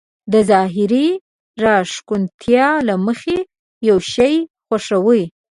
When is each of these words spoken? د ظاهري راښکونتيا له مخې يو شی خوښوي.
د 0.31 0.33
ظاهري 0.49 1.07
راښکونتيا 1.63 2.67
له 2.87 2.95
مخې 3.05 3.37
يو 3.87 3.97
شی 4.13 4.33
خوښوي. 4.67 5.23